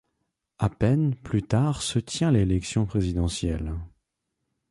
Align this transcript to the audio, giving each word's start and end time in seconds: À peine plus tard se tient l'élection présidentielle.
À 0.57 0.67
peine 0.67 1.13
plus 1.13 1.43
tard 1.43 1.83
se 1.83 1.99
tient 1.99 2.31
l'élection 2.31 2.87
présidentielle. 2.87 3.75